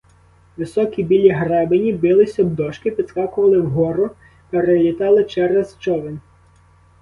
[0.57, 4.09] Високі білі гребені бились об дошки, підскакували вгору,
[4.51, 6.19] перелітали через човен.